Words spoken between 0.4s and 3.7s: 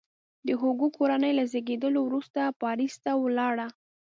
د هوګو کورنۍ له زیږېدلو وروسته پاریس ته ولاړه.